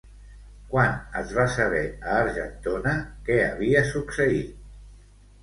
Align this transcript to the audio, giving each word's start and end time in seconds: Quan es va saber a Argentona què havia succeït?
Quan 0.69 0.95
es 1.19 1.33
va 1.39 1.45
saber 1.55 1.81
a 1.91 2.15
Argentona 2.23 2.95
què 3.29 3.37
havia 3.51 3.85
succeït? 3.93 4.59